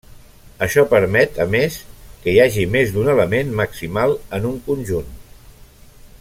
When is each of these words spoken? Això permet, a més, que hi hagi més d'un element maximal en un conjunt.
Això 0.67 0.83
permet, 0.93 1.35
a 1.45 1.45
més, 1.55 1.77
que 2.23 2.33
hi 2.33 2.41
hagi 2.47 2.65
més 2.77 2.95
d'un 2.95 3.13
element 3.13 3.53
maximal 3.61 4.17
en 4.39 4.49
un 4.55 4.57
conjunt. 4.71 5.13